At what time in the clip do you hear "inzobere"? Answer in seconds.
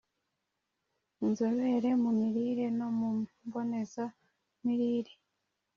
1.25-1.89